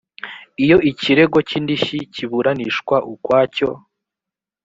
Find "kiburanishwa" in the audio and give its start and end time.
2.13-2.95